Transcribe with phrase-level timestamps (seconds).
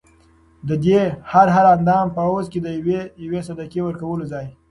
[0.67, 1.01] ددې
[1.31, 4.47] هر هر اندام په عوض کي د یوې یوې صدقې ورکولو په ځای